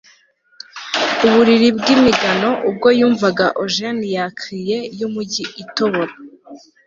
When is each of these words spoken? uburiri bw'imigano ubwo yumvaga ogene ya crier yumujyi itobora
uburiri 1.25 1.69
bw'imigano 1.77 2.49
ubwo 2.69 2.87
yumvaga 2.99 3.45
ogene 3.63 4.05
ya 4.15 4.25
crier 4.39 4.83
yumujyi 4.99 5.43
itobora 5.61 6.13